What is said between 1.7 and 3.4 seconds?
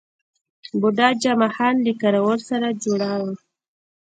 له کراول سره جوړه وه.